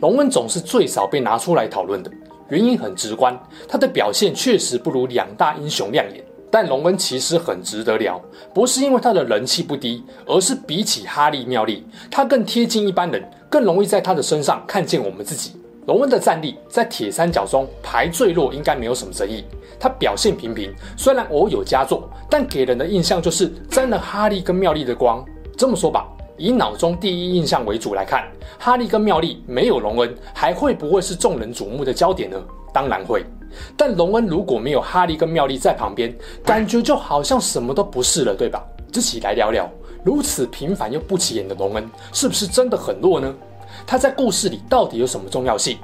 [0.00, 2.10] 龙恩总是最少被拿出来讨论的，
[2.48, 6.24] 原因很直观，他的表现确实不如两大英雄亮眼。
[6.50, 8.20] 但龙恩其实很值得聊，
[8.54, 15.52] 不是因为他的人气不低，而是比起哈利、妙丽，他更贴近一般人，更容易在他的身上看见我们自己。
[15.86, 19.44] 龙恩的战力在铁三角中排最弱，应该没有什么争议。
[19.78, 25.24] 他表现平平，虽然偶有佳作，但给人的印象就是沾了哈利跟妙丽的光。
[25.56, 26.08] 这么说吧。
[26.40, 28.26] 以脑中第一印象为主来看，
[28.58, 32.42] 哈利跟妙丽没有荣恩，还会不会是众人瞩目的焦点呢？
[32.72, 33.22] 当然会。
[33.76, 38.64] 但荣恩如果没有哈利跟妙丽在旁边，感觉就好像什么都不是了，对吧？
[38.94, 39.70] 一起来聊聊，
[40.02, 43.34] 如此平凡又不起眼的荣恩，是不是真的很弱呢？
[43.86, 45.76] 他在故事里到底有什么重要性？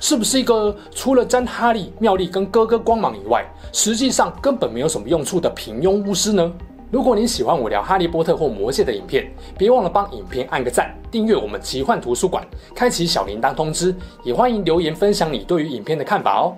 [0.00, 6.52] 是不是一个除了沾哈利、妙丽跟哥哥光芒以外，实际上根本没有什么用处的平庸巫师呢？
[6.94, 9.28] 如果你喜欢我聊哈利波特或魔戒的影片，
[9.58, 13.92] 别忘了帮影片按个赞，订阅我们奇幻图书馆，开启小铃铛通知，
[14.22, 16.54] 也欢迎留言分享你对于影片的看法哦。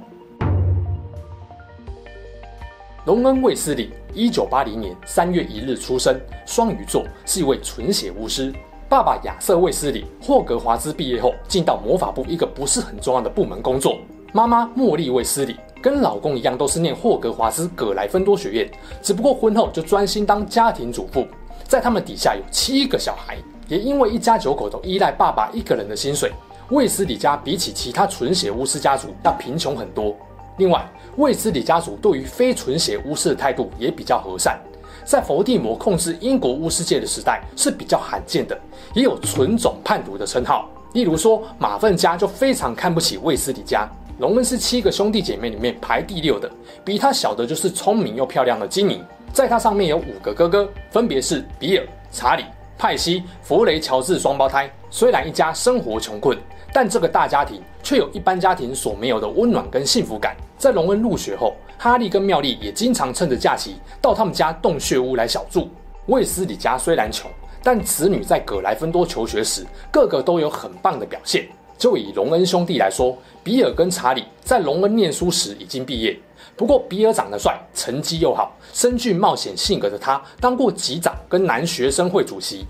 [3.07, 8.53] 隆恩·卫斯理，一九八零年三月一日出生，双鱼座，是一位纯血巫师。
[8.91, 13.97] 爸爸亚瑟·卫斯理，霍格华兹毕业后进到魔法部一个不是很重要的部门工作。
[14.35, 15.57] 妈妈茉莉·卫斯理。
[15.81, 18.71] 跟老公一样，都是念霍格华兹葛莱芬多学院，
[19.03, 21.27] 只不过婚后就专心当家庭主妇。
[21.65, 23.37] 在他们底下有七个小孩，
[23.69, 26.33] 也因为一家九口都依赖爸爸一个人的薪水，
[26.71, 30.15] 卫斯理家比起其他纯血巫师家族要贫穷很多。
[30.59, 34.59] 另外，卫斯理家族对于非纯血巫师的态度也比较和善，
[35.05, 38.59] 在伏地魔控制英国巫师界的时代是比较罕见的，
[38.95, 40.69] 也有纯种叛徒的称号。
[40.93, 43.87] 例如说，马粪家就非常看不起卫斯理家。
[44.19, 46.51] 荣恩是七个兄弟姐妹里面排第六的，
[46.83, 52.43] 比他小的就是聪明又漂亮的金妮，在他上面有五个哥哥，分别是比尔、查理、
[52.79, 54.71] 派西、弗雷、乔治双胞胎。
[54.91, 56.39] 虽然一家生活穷困，
[56.73, 60.35] 但这个大家庭却有一般家庭所没有的温暖跟幸福感。
[60.57, 65.69] 在荣恩入学后，哈利跟妙丽也经常趁着假期到他们家洞穴屋来小住。
[66.07, 67.31] 卫斯理家虽然穷，
[67.63, 71.47] 但子女在葛莱芬多求学时，个个都有很棒的表现。
[71.79, 76.19] 就以隆恩兄弟来说，比尔跟查理在隆恩念书时已经毕业。
[76.57, 82.67] 不过比尔长得帅，成绩又好，深具冒险性格的他当过级长跟男学生会主席。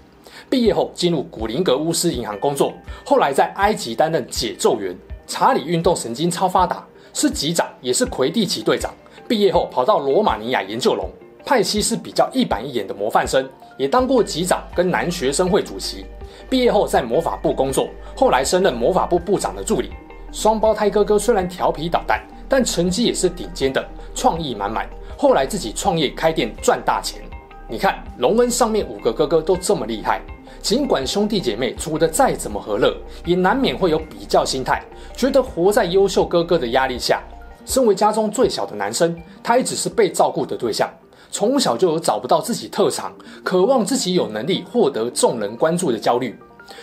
[0.50, 2.72] 毕业后进入古灵格巫师银行工作，
[3.04, 4.96] 后来在埃及担任解咒员。
[5.28, 8.94] 查理运动神经超发达，是级长也是魁地奇队长。
[9.26, 11.10] 毕业后跑到罗马尼亚研究龙。
[11.46, 13.48] 派西是比较一板一眼的模范生，
[13.78, 16.04] 也当过级长跟男学生会主席。
[16.50, 19.92] 毕业后在魔法部工作，后来升任魔法部部长的助理。
[20.32, 24.90] 双胞胎哥哥虽然调皮捣蛋，但成绩也是顶尖的，创意满满。
[25.16, 27.22] 后来自己创业开店赚大钱。
[27.68, 30.20] 你看，龙恩上面五个哥哥都这么厉害，
[30.60, 32.92] 尽管兄弟姐妹处得再怎么和乐，
[33.24, 34.82] 也难免会有比较心态，
[35.16, 37.22] 觉得活在优秀哥哥的压力下。
[37.64, 40.90] 身为家中最小的男生，他一直是被照顾的对象。
[41.36, 43.12] 从小就有找不到自己特长，
[43.44, 46.34] 渴望自己有能力获得众人关注的焦虑。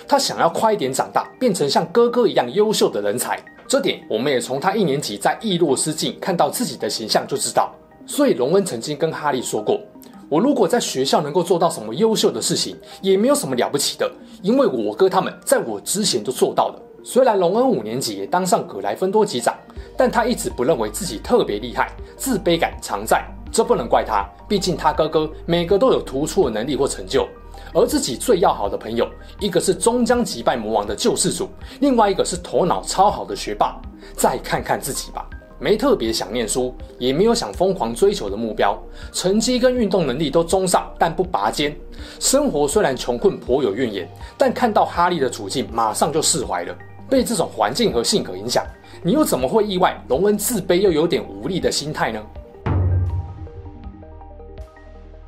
[0.08, 3.44] 他想要快一点长大，变成像哥哥一样优秀的人才。
[3.68, 7.74] 这点我们也从他一年级在易洛斯境看到自己的形象就知道。
[8.06, 9.82] 所以隆恩曾经跟哈利说过
[10.30, 14.08] ：“我如果在学校能够做到什么优秀的事情，也没有什么了不起的，
[14.44, 19.58] 因为我哥他们在我之前就做到了。”虽然隆恩五年级也当上葛莱芬多级长，
[19.98, 23.26] 但他一直不认为自己特别厉害，自卑感常在。
[23.54, 27.28] 这不能怪他，毕竟他哥哥每个都有突出的能力或成就，
[27.72, 29.08] 而自己最要好的朋友，
[29.40, 31.48] 一个是终将击败魔王的救世主，
[31.80, 33.80] 另外一个是头脑超好的学霸。
[34.16, 35.26] 再看看自己吧，
[35.60, 38.78] 没特别想念书，也没有想疯狂追求的目标，
[39.12, 41.76] 成绩跟运动能力都中上，但不拔尖。
[42.20, 46.76] 生活虽然穷困颇有怨言，但看到哈利的处境，马上就释怀了。
[47.08, 48.66] 被这种环境和性格影响，
[49.04, 52.20] 你又怎么会意外荣恩自卑又有点无力的心态呢？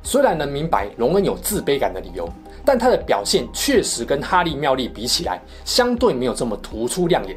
[0.06, 2.28] 虽然能明白荣恩有自卑感的理由，
[2.64, 7.36] 但他的表现确实跟哈利、妙丽比起来，相对没有这么突出亮眼。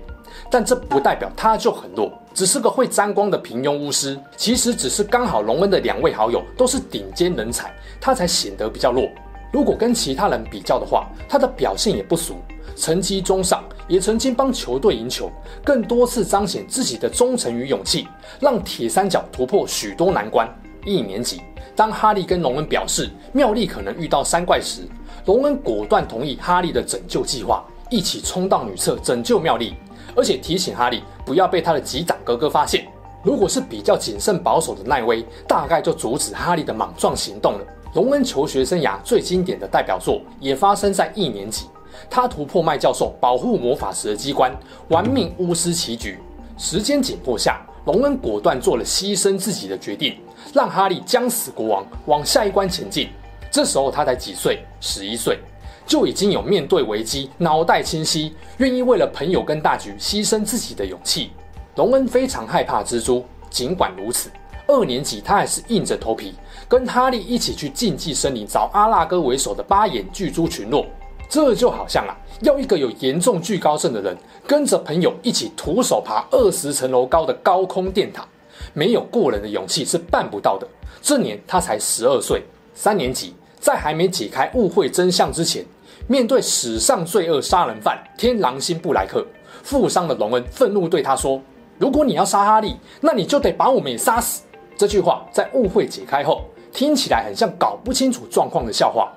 [0.51, 4.16] 但这不代表他就很弱，只是个会沾光的平庸巫师。
[4.38, 9.10] 其实只是刚好荣恩的两位好友都是顶尖人才，他才显得比较弱。
[9.51, 12.36] 如果跟其他人比较的话，他的表现也不俗，
[12.75, 15.31] 成绩中上，也曾经帮球队赢球，
[15.65, 18.07] 更多次彰显自己的忠诚与勇气，
[18.39, 20.48] 让铁三角突破许多难关。
[20.85, 21.41] 一年级，
[21.75, 24.81] 当哈利跟龙恩表示妙丽可能遇到山怪时，
[25.25, 29.75] 龙恩果断同意哈利的拯救计划，一起冲到女厕拯救妙丽，
[30.15, 32.87] 而且提醒哈利不要被他的级长哥哥发现。
[33.21, 37.65] 如果是比较谨慎保守的奈威，大概就阻止哈利的莽撞行动了。
[37.93, 41.65] 龙恩求学生涯最经典的代表作也发生在一年级。
[42.09, 44.55] 他突破麦教授保护魔法石的机关，
[44.87, 46.17] 玩命巫师棋局。
[46.57, 50.17] 时间紧迫下，龙恩果断做了牺牲自己的决定，
[50.54, 53.10] 让哈利将死国王往下一关前进。
[53.51, 54.63] 这时候他才几岁？
[54.80, 55.40] 十一岁，
[55.86, 61.31] 就已经有面对危机脑袋清晰、愿意为了朋友跟大局牺牲自己的勇气。
[61.75, 64.30] 隆恩非常害怕蜘蛛，尽管如此，
[64.68, 66.36] 二年级他还是硬着头皮
[66.68, 70.86] 跟哈利一起去禁忌森林找阿拉哥为首的八眼巨蛛群落。
[71.28, 74.18] 这就好像啊，要一个有严重惧高症的人
[74.48, 78.28] 跟着朋友一起徒手爬二十层楼高的高空电塔，
[78.74, 80.68] 没有过人的勇气是办不到的。
[81.01, 82.44] 这年他才十二岁，
[82.74, 85.66] 三年级，在还没解开误会真相之前，
[86.07, 89.25] 面对史上罪恶杀人犯天狼星布莱克，
[89.63, 91.42] 负伤的隆恩愤怒对他说
[91.77, 94.44] ：“如果你要杀哈利，那你就得把我们也杀死。”
[94.77, 99.12] 这句话在误会解开后，听起来很像搞不清楚状况的笑话。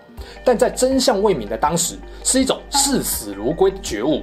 [0.45, 4.23] 但在真相未明的当时，是一种视死如归的觉悟。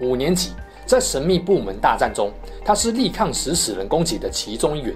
[0.00, 0.50] 五年级，
[0.86, 2.30] 在神秘部门大战中，
[2.64, 4.94] 他是力抗食死人攻击的其中一员。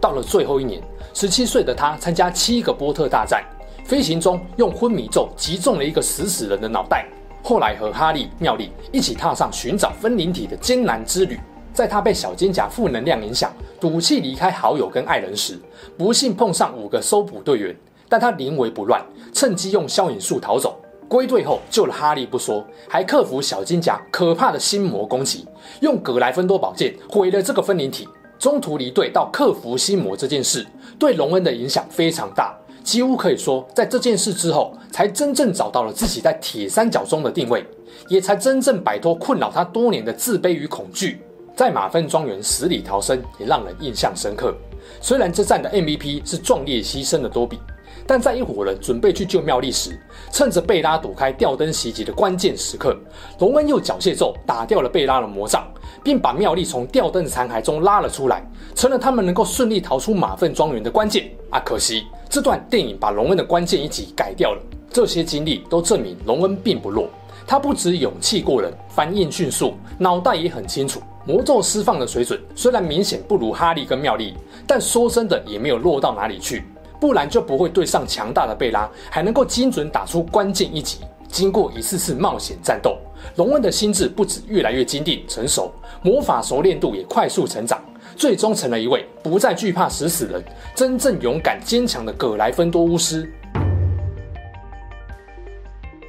[0.00, 0.82] 到了最后一年，
[1.12, 3.42] 十七岁的他参加七个波特大战，
[3.84, 7.06] 飞行中用昏迷咒击中了一个食死人的脑袋。
[7.42, 11.38] 后来和哈利、妙丽一起踏上寻找分灵体的艰难之旅。
[11.72, 15.58] 在他被小金甲负能量影响，赌气离开好友跟爱人时，
[15.98, 17.76] 不幸碰上五个搜捕队员。
[18.08, 20.78] 但他临危不乱，趁机用消影术逃走。
[21.14, 25.46] 归队后救了哈利不说，还克服小金甲可怕的心魔攻击，
[25.78, 28.08] 用葛莱芬多宝剑毁了这个分灵体。
[28.36, 30.66] 中途离队到克服心魔这件事，
[30.98, 32.52] 对隆恩的影响非常大，
[32.82, 37.64] 几乎可以说在这件事之后，才真正找到了自己在铁三角中的定位，
[38.08, 41.22] 也才真正摆脱困扰他多年的自卑与恐惧。
[41.54, 44.52] 在马粪庄园死里逃生，也让人印象深刻。
[45.00, 47.60] 虽然这战的 MVP 是壮烈牺牲的多比。
[48.06, 49.98] 但在一伙人准备去救妙丽时，
[50.30, 52.96] 趁着贝拉躲开吊灯袭击的关键时刻，
[53.38, 55.66] 龙恩用缴械咒打掉了贝拉的魔杖，
[56.02, 61.30] 并把妙丽从吊灯残骸中拉了出来，成了他们能够顺利逃出马粪庄园的关键。
[61.50, 64.60] 啊，可惜这段电影把龙恩的关键一击改掉了。
[64.90, 67.08] 这些经历都证明龙恩并不弱，
[67.46, 71.00] 他不止勇气过人，反应迅速，脑袋也很清楚。
[71.26, 74.34] 魔咒释放的水准虽然明显不如哈利跟妙丽，
[74.66, 76.64] 但说真的也没有弱到哪里去。
[77.04, 81.00] 不然就不会对上强大的贝拉，还能够精准打出关键一击。
[81.28, 82.96] 经过一次次冒险战斗，
[83.36, 85.70] 龙恩的心智不止越来越坚定成熟，
[86.00, 87.78] 魔法熟练度也快速成长，
[88.16, 90.42] 最终成了一位不再惧怕食死人、
[90.74, 93.30] 真正勇敢坚强的葛莱芬多巫师。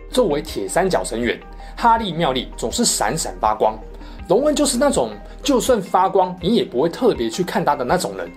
[0.09, 1.37] 作为铁三角成员，
[1.75, 3.77] 哈利、妙丽总是闪闪发光，
[4.29, 5.11] 龙恩就是那种
[5.43, 8.31] 就算发光，你也不会特别去看他的那种人。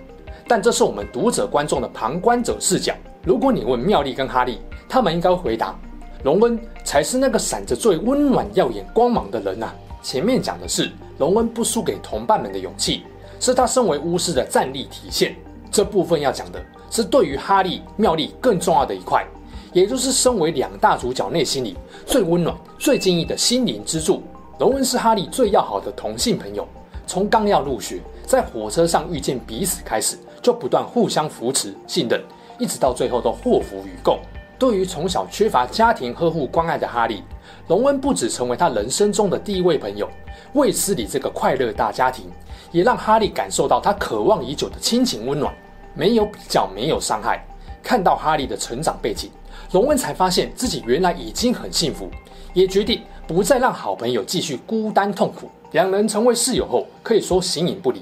[0.49, 2.91] 但这是我们读者观众的旁观者视角。
[3.23, 4.59] 如果你问妙丽跟哈利，
[4.89, 5.79] 他们应该回答：
[6.23, 13.03] 荣恩才是那个闪着最温暖耀眼光芒的人呐、前面讲的是荣恩不输给同伴们的勇气，
[13.39, 15.35] 是他身为巫师的战力体现。
[15.69, 19.23] 这部分要讲的是对于哈利、妙丽更重要的一块，
[19.71, 21.77] 也就是身为两大主角内心里
[22.07, 24.23] 最温暖、最坚毅的心灵支柱。
[24.57, 26.67] 荣恩是哈利最要好的同性朋友，
[27.05, 30.17] 从刚要入学，在火车上遇见彼此开始。
[30.41, 32.21] 就不断互相扶持、信任，
[32.57, 34.19] 一直到最后都祸福与共。
[34.57, 37.23] 对于从小缺乏家庭呵护关爱的哈利，
[37.67, 40.09] 荣恩不止成为他人生中的第一位朋友，
[40.53, 42.25] 卫斯理这个快乐大家庭，
[42.71, 45.53] 也让哈利感受到他渴望已久的亲情温暖。
[45.93, 47.45] 没有比较，没有伤害。
[47.81, 49.31] 看到哈利的成长背景，
[49.71, 52.09] 荣恩才发现自己原来已经很幸福，
[52.53, 55.49] 也决定不再让好朋友继续孤单痛苦。
[55.71, 58.01] 两人成为室友后，可以说形影不离。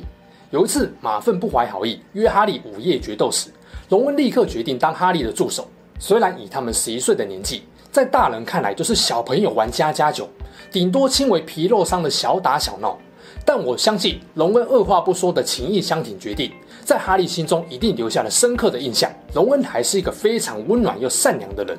[0.50, 3.50] 有一次，马粪不怀好意约哈利午夜决斗时，
[3.90, 5.68] 龙恩立刻决定当哈利的助手。
[6.00, 10.30] 虽然以他们十一岁的年纪，在大人看来就是小朋友玩家家酒，
[10.72, 12.98] 顶多轻微皮肉伤的小打小闹，
[13.44, 16.50] 但我相信龙恩二话不说的情义相挺决定，
[16.82, 19.12] 在哈利心中一定留下了深刻的印象。
[19.34, 21.78] 龙恩还是一个非常温暖又善良的人。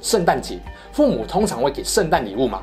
[0.00, 0.60] 圣诞节，
[0.92, 2.62] 父母通常会给圣诞礼物嘛，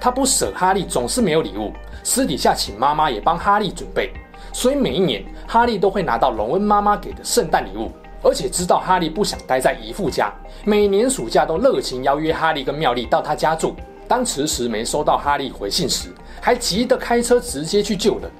[0.00, 1.70] 他不舍哈利总是没有礼物，
[2.02, 4.10] 私底下请妈妈也帮哈利准备。
[4.52, 7.90] 所以每一年，哈利都会拿到荣恩妈妈给的圣诞礼物，
[8.22, 10.32] 而且知道哈利不想待在姨父家，
[10.64, 13.74] 每年暑假都热情邀约哈利跟妙丽到他家住。
[14.08, 18.30] 当迟迟没收到哈利回信时，还急得开车直接去救人。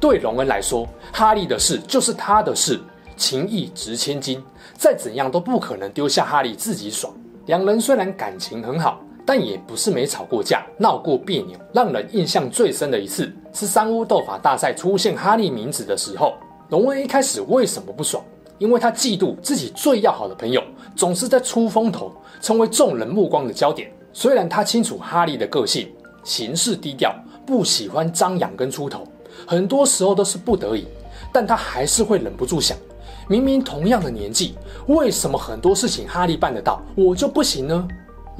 [0.00, 2.80] 对荣恩来说，哈利的事就是他的事，
[3.18, 4.42] 情义值千金，
[4.74, 7.12] 再怎样都不可能丢下哈利自己爽。
[7.46, 9.00] 两人虽然感情很好，
[9.30, 11.56] 但也不是没吵过架、闹过别扭。
[11.72, 16.34] 让人印象最深的一次是三巫斗法大赛出现哈利名字的时候，
[16.70, 18.24] 龙恩一开始为什么不爽？
[18.58, 20.60] 因为他嫉妒自己最要好的朋友
[20.96, 22.10] 总是在出风头，
[22.40, 23.88] 成为众人目光的焦点。
[24.12, 25.88] 虽然他清楚哈利的个性，
[26.24, 27.14] 行事低调，
[27.46, 29.04] 不喜欢张扬跟出头。
[29.46, 30.88] 很多时候都是不得已，
[31.32, 32.76] 但他还是会忍不住想：
[33.28, 34.56] 明明同样的年纪，
[34.88, 37.86] 为什么很多事情哈利办得到，我就不行呢？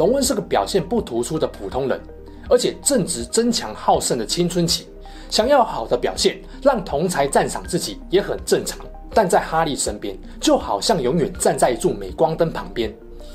[0.00, 2.00] 龙恩是个表现不突出的普通人，
[2.48, 4.88] 而且正值争强好胜的青春期，
[5.28, 8.78] 想要好的表现，让同才赞赏自己也很正常。
[9.12, 12.90] 但在哈利身边，就好像永远站在一柱镁光灯旁边，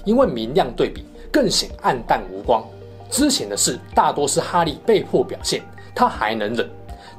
[0.05, 2.65] 因为明亮对比，更显暗淡无光。
[3.11, 5.61] 之前的事大多是哈利被迫表现，
[5.93, 6.67] 他还能忍。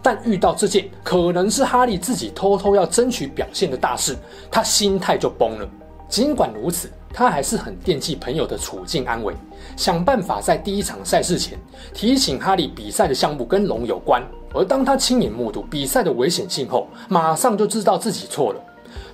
[0.02, 4.16] 但遇到这件可能是哈利自己偷偷要争取表现的大事，
[4.50, 5.68] 他心态就崩了。
[6.08, 9.32] 尽管如此，他还是很惦记朋友的处境安危，
[9.74, 11.58] 想办法在第一场赛事前
[11.94, 14.22] 提醒哈利比赛的项目跟龙有关。
[14.52, 18.60] 而当他亲眼目睹比赛的危险性后，马上就知道自己错了。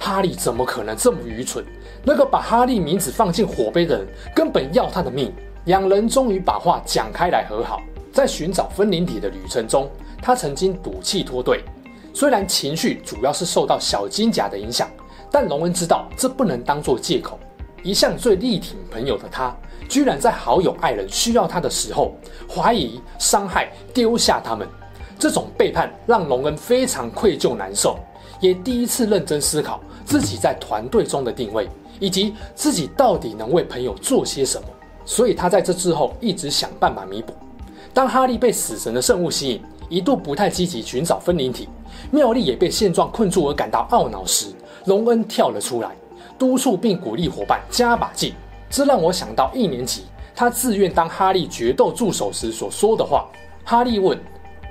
[0.00, 1.64] 哈利怎么可能这么愚蠢？
[2.02, 5.32] 那个把哈利名字放进火杯的人，根本要他的命。
[5.66, 7.80] 两人终于把话讲开来和好，
[8.12, 9.88] 在寻找分灵体的旅程中。
[10.20, 11.62] 他曾经赌气脱队，
[12.12, 14.90] 虽然情绪主要是受到小金甲的影响，
[15.30, 17.38] 但龙恩知道这不能当作借口。
[17.82, 19.54] 一向最力挺朋友的他，
[19.88, 22.14] 居然在好友爱人需要他的时候，
[22.48, 24.66] 怀疑、伤害、丢下他们。
[25.18, 27.98] 这种背叛让荣恩非常愧疚难受，
[28.40, 31.68] 也第一次认真思考自己在团队中的定位，
[32.00, 34.68] 以及自己到底能为朋友做些什么。
[35.04, 37.32] 所以他在这之后一直想办法弥补。
[37.92, 41.68] 当哈利被死神的圣物吸引，一度不太积极寻找分灵体，
[42.10, 44.46] 妙丽也被现状困住而感到懊恼时，
[44.84, 45.90] 荣恩跳了出来，
[46.42, 48.34] 督促并鼓励伙伴加把劲。
[48.68, 53.28] 这让我想到一年级他自愿当哈利决斗助手时所说的话。
[53.62, 54.18] 哈利问：“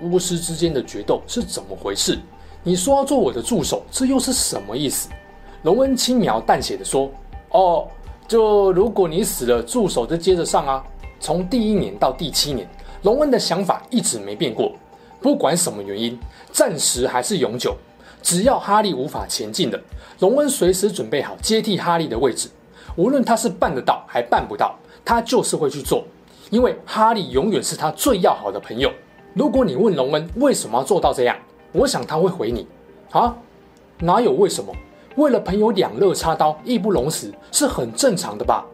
[0.04, 2.20] 巫师之间的决斗是怎么回事？
[2.62, 5.08] 你说要做我的助手，这又是什么意思？”
[5.64, 7.10] 龙恩轻描淡写的说
[7.52, 7.88] ：“哦，
[8.28, 10.84] 就如果你死了，助手就接着上啊。”
[11.22, 12.68] 从第一年到第七年，
[13.04, 14.74] 龙恩的想法一直没变过。
[15.22, 16.20] 不管什么原因，
[16.52, 17.78] 暂时还是永久，
[18.22, 19.82] 只要哈利无法前进的，
[20.20, 22.50] 荣恩随时准备好接替哈利的位置。
[22.96, 26.04] 无论他是办得到还办不到，他就是会去做，
[26.50, 28.92] 因为哈利永远是他最要好的朋友。
[29.34, 31.36] 如果你问荣恩为什么要做到这样，
[31.72, 32.68] 我想他会回你：
[33.12, 33.36] 啊，
[34.00, 34.74] 哪有为什么？
[35.16, 38.66] 为了朋友两肋插刀，义不容辞是很正常的吧？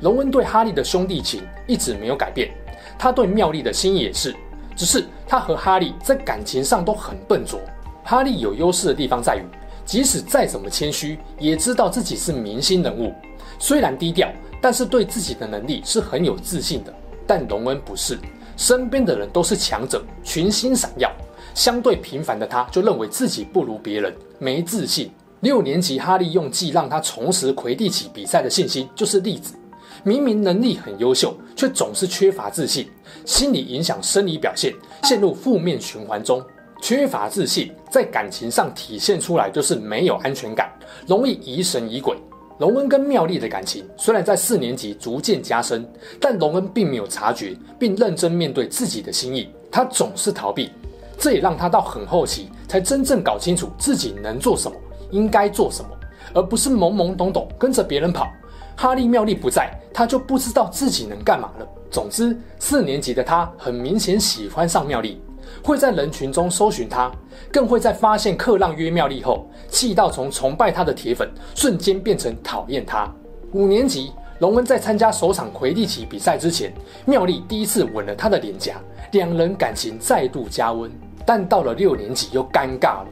[0.00, 2.50] 荣恩对哈利的兄弟情一直没有改变。
[2.98, 4.34] 他对妙丽的心意也是，
[4.76, 7.60] 只是他和哈利在感情上都很笨拙。
[8.04, 9.44] 哈利有优势的地方在于，
[9.84, 13.12] 即使再怎么谦虚，也知道自己是明星人物。
[13.58, 14.28] 虽然低调，
[14.60, 16.92] 但是对自己的能力是很有自信的。
[17.26, 18.18] 但荣恩不是，
[18.56, 21.10] 身边的人都是强者，群星闪耀。
[21.54, 25.10] 相对平凡的他，就认为自己不如别人，没自信。
[25.40, 29.54] 六年级，哈利用计让他重拾魁地奇比赛的信心，就是例子。
[30.02, 32.88] 明明能力很优秀，却总是缺乏自信，
[33.24, 34.74] 心理影响生理表现，
[35.04, 36.44] 陷入负面循环中。
[36.80, 40.68] 缺乏自信在感情上体现出来，就是没有安全感，
[41.06, 42.16] 容易疑神疑鬼。
[42.58, 45.88] 荣恩跟妙丽的感情虽然在四年级逐渐加深，
[46.20, 49.48] 但龙恩并没有察觉，并认真面对自己的心意。
[49.70, 50.70] 他总是逃避，
[51.16, 54.76] 这也让他到很后期才真正搞清楚自己能做什么，
[55.10, 55.90] 应该做什么，
[56.34, 58.28] 而不是懵懵懂懂跟着别人跑。
[58.76, 61.66] 哈利妙丽不在，他就不知道自己能干嘛了。
[61.90, 65.20] 总之，四年级的他很明显喜欢上妙丽，
[65.62, 67.12] 会在人群中搜寻她，
[67.52, 73.12] 更会在发现克浪约妙丽后，气到从崇拜她的铁粉瞬间变成讨厌她。
[73.52, 76.72] 五年级，龙恩在参加首场魁地奇比赛之前，
[77.04, 78.80] 妙丽第一次吻了他的脸颊，
[79.12, 80.90] 两人感情再度加温。
[81.26, 83.06] 但到了六年级又尴尬了，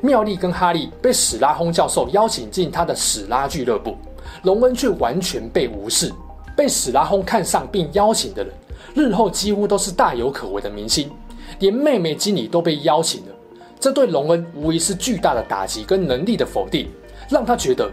[0.00, 3.96] 妙丽跟哈利被史拉轰教授邀请进他的史拉俱乐部。
[4.42, 6.12] 隆恩却完全被无视，
[6.56, 8.52] 被史拉轰看上并邀请的人，
[8.94, 11.10] 日后几乎都是大有可为的明星，
[11.58, 13.28] 连妹妹经理都被邀请了。
[13.78, 16.88] 这对隆恩无疑是巨大的打击跟能力的否定，
[17.28, 17.90] 让他觉得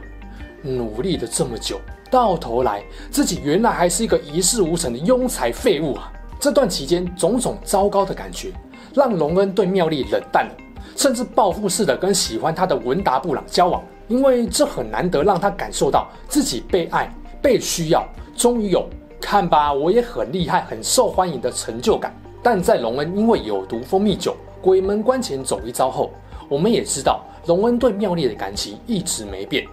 [0.61, 1.79] 努力了这么久，
[2.11, 6.11] 到头来自己原来还是一个一事无成的庸才废物啊！
[6.39, 8.51] 这段期间种种糟糕的感觉，
[8.93, 10.51] 让隆恩对妙丽冷淡了，
[10.95, 13.81] 甚至报复式的跟喜欢他的文达布朗交往。
[14.07, 18.87] 因为这很难得让他感受到自己被爱、被需要，终于有
[19.19, 22.13] 看吧，我也很厉害，很受欢迎的成就感。
[22.41, 26.11] 但在隆恩因为有毒蜂蜜酒鬼门关前走一遭后，
[26.47, 29.65] 我们也知道隆恩对妙丽的感情一直没变，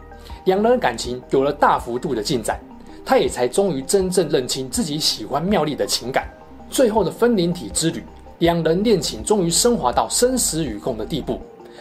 [0.47, 2.59] 两人的感情有了大幅度的进展，
[3.05, 6.29] 他也才终于真正认清自己喜欢妙丽的情感。
[6.71, 8.03] 最后的分灵体之旅，
[8.39, 11.41] 两人恋情终于升华到生死与共的地步，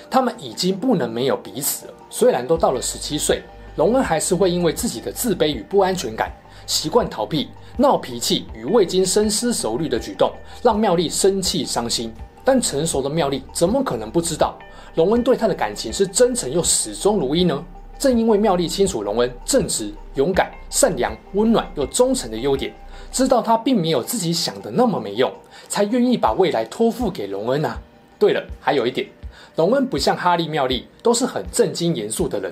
[0.10, 1.94] 他们已经不能没有彼此了。
[2.10, 3.42] 虽然都到了十七岁，
[3.76, 6.32] 隆恩还是会因为自己的自卑与不安全感，
[6.66, 7.50] 习惯逃避。
[7.76, 10.32] 闹脾气与未经深思熟虑的举动，
[10.62, 12.14] 让妙丽生气伤心。
[12.46, 14.56] 但成熟的妙丽怎么可能不知道
[14.96, 17.64] 隆恩对她的感情是真诚又始终如一呢？
[17.98, 22.72] 正因为妙丽清楚隆恩正直、勇敢、善良、温暖又忠诚的优点，
[23.12, 25.32] 知道他并没有自己想的那么没用，
[25.68, 27.80] 才愿意把未来托付给隆恩啊。
[28.20, 29.08] 对了，还有一点，
[29.56, 32.52] 隆恩不像哈利、妙丽都是很正经严肃的人，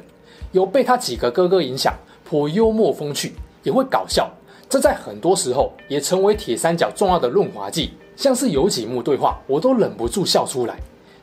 [0.51, 1.93] 有被他几个哥哥影响，
[2.23, 4.29] 颇幽默风趣，也会搞笑。
[4.69, 10.79] 这在很多时候也成为铁三角重要的润滑剂，像是有几幕对话，我都忍不住笑出来。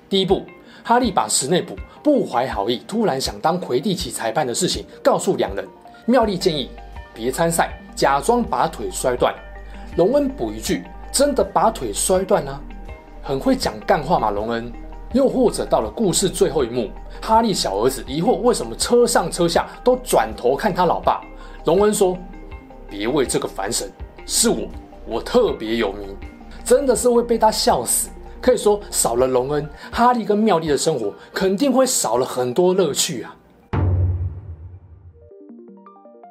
[0.09, 0.43] 第一部，
[0.83, 5.65] 哈利把史内普不怀好意，突然想当魁地奇裁判的事情告诉两人，
[6.07, 6.69] 妙丽建议
[7.15, 9.33] 别参赛，假装把腿摔断。
[9.97, 10.83] 隆恩补一句
[11.13, 12.61] ：“真的把腿摔断啊？”
[13.23, 14.73] 很会讲干话嘛，隆恩。
[15.13, 16.91] 又或者到了故事最后一幕，
[17.23, 21.21] 哈利小儿子疑惑为什么车上车下都转头看他老爸，
[21.65, 22.17] 隆恩说。
[22.91, 23.93] 别为这个烦神，
[24.25, 24.67] 是我，
[25.07, 26.17] 我特别有名，
[26.65, 28.09] 真的是会被他笑死。
[28.41, 33.37] 可以说，少了隆恩，哈利跟妙丽的生活肯定会少了很多乐趣啊。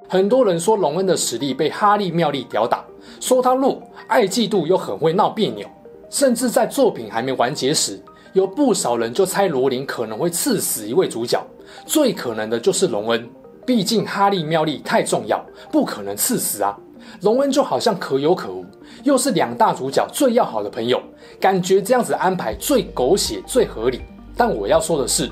[0.10, 2.84] 很多人说隆恩的实力被哈利、妙丽吊打，
[3.20, 5.68] 说他弱、爱嫉妒又很会闹别扭，
[6.10, 8.02] 甚至在作品还没完结时，
[8.38, 11.44] 有不少人就猜罗琳可能会刺死一位主角，
[11.88, 13.28] 最可能的就是隆恩。
[13.66, 16.78] 毕竟哈利、妙丽太重要，不可能刺死啊。
[17.22, 18.64] 隆恩就好像可有可无，
[19.04, 21.02] 又是两大主角最要好的朋友，
[21.40, 24.02] 感觉这样子安排最狗血、最合理。
[24.36, 25.28] 但我要说的是，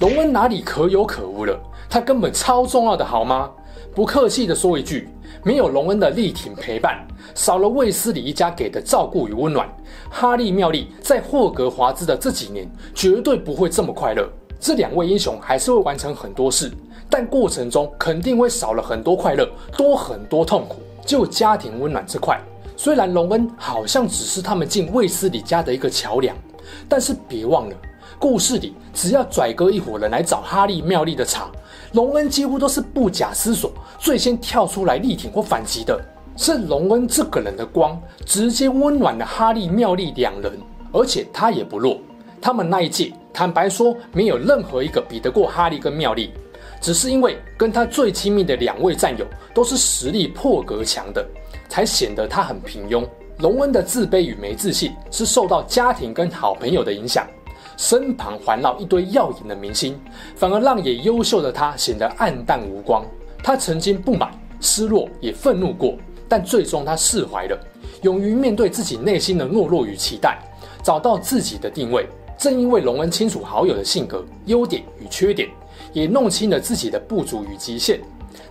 [0.00, 1.56] 隆恩哪里可有可无了？
[1.88, 3.48] 他根本超重要的，好吗？
[3.94, 5.08] 不客气的说一句，
[5.42, 9.68] 没有隆恩的力挺陪伴，少了卫斯理一家给的照顾与温暖，
[10.10, 14.28] 哈利、妙丽在霍格华兹的这几年绝对不会这么快乐。
[14.60, 16.70] 这两位英雄还是会完成很多事。
[17.10, 20.76] 但过程中肯定会少了很多快乐，多很多痛苦。
[21.06, 22.38] 就家庭温暖这块，
[22.76, 26.36] 虽然隆恩好像只是他们进卫斯理家的一个桥梁，
[26.86, 27.74] 但是别忘了，
[28.18, 31.50] 故事里只要拽哥一伙人来找哈利、妙丽的茬，
[31.92, 35.98] 隆恩几乎都是不假思索，最先跳出来力挺或反击的。
[36.36, 40.52] 是隆恩这个人的光，直接温暖了哈利、妙丽两人，
[40.92, 41.98] 而且他也不弱。
[42.40, 46.30] 他们那一届，坦白说，没有任何一个比得过哈利跟妙丽。
[46.80, 51.26] 只是因为跟他最亲密的两位战友都是实力破格强的，
[51.68, 53.04] 才显得他很平庸。
[53.38, 57.26] 隆恩的自卑与没自信是受到家庭跟好朋友的影响，
[57.78, 59.98] 身旁环绕一堆耀眼的明星，
[60.34, 63.02] 反而让也优秀的他显得黯淡无光。
[63.42, 65.94] 他曾经不满、失落，也愤怒过，
[66.28, 67.58] 但最终他释怀了，
[68.02, 70.38] 勇于面对自己内心的懦弱与期待，
[70.82, 72.06] 找到自己的定位。
[72.36, 75.48] 正因为隆恩清楚好友的性格、优点与缺点。
[75.92, 77.98] 也弄清了自己的不足与极限，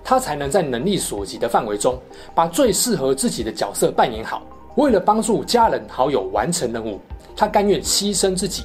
[0.04, 2.00] 他才能在能力所及的范围中，
[2.34, 4.42] 把最适合自己的角色扮演好。
[4.76, 7.00] 为了帮助家人好友完成任务，
[7.36, 8.64] 他甘愿牺牲自己，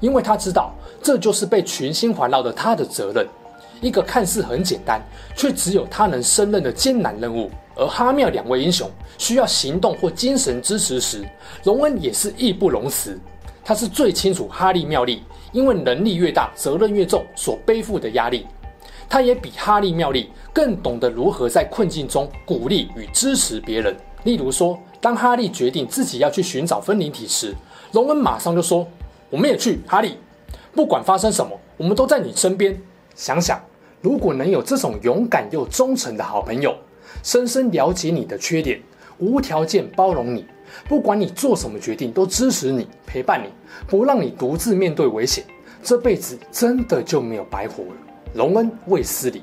[0.00, 3.26] 因为他知道这就是被群星环绕的他的责任。
[3.80, 5.00] 一个看似很简单，
[5.36, 7.50] 却只有他能胜任的艰难任务。
[7.74, 11.26] 而哈妙两位英雄需要行动或精神支持时，
[11.64, 13.18] 隆恩也是义不容辞。
[13.64, 15.22] 他是最清楚哈利妙丽。
[15.52, 18.46] 因为能力越大，责任越重，所背负的压力，
[19.08, 23.96] 他也比哈利妙丽更懂得如何在困境中鼓励与支持别人。
[24.24, 27.54] 例如说，当哈利决定自己要去寻找分灵体时，
[27.92, 28.86] 隆恩马上就说
[29.30, 30.18] ：“我们也去，哈利，
[30.72, 32.76] 不管发生什么，我们都在你身边。”
[33.16, 33.58] 想想，
[34.02, 36.76] 如果能有这种勇敢又忠诚的好朋友，
[37.22, 38.78] 深深了解你的缺点，
[39.18, 40.46] 无条件包容你。
[40.88, 43.48] 不管你做什么决定，都支持你、陪伴你，
[43.86, 45.42] 不让你独自面对危险，
[45.82, 47.96] 这辈子真的就没有白活了。
[48.34, 49.42] 隆恩·卫斯理，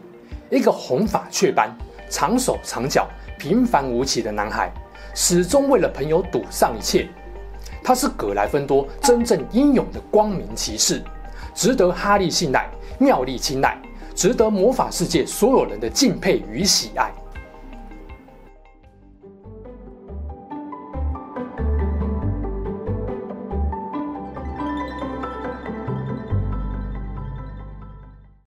[0.52, 1.76] 一个红发雀斑、
[2.10, 3.08] 长手长脚、
[3.40, 4.72] 平凡无奇的男孩，
[5.16, 7.08] 始终为了朋友赌上一切。
[7.84, 11.04] 他是葛莱芬多真正英勇的光明骑士，
[11.54, 13.78] 值得哈利信赖、妙丽青睐，
[14.16, 17.12] 值得魔法世界所有人的敬佩与喜爱。